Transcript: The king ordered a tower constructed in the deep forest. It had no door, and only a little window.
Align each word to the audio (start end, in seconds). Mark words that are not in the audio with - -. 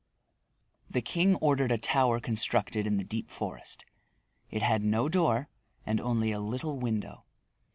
The 0.89 1.03
king 1.03 1.35
ordered 1.35 1.71
a 1.71 1.77
tower 1.77 2.19
constructed 2.19 2.87
in 2.87 2.97
the 2.97 3.03
deep 3.03 3.29
forest. 3.29 3.85
It 4.49 4.63
had 4.63 4.81
no 4.81 5.07
door, 5.07 5.47
and 5.85 6.01
only 6.01 6.31
a 6.31 6.39
little 6.39 6.79
window. 6.79 7.23